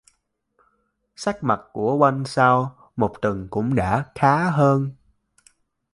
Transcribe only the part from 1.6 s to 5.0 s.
của quân sau một tuần cũng đã khá hơn